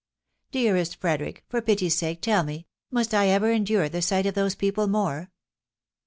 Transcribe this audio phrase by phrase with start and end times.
[0.51, 1.43] Dearest Frederic!
[1.47, 5.29] for pity's sake, tell me, must I ever endure the sight of those people more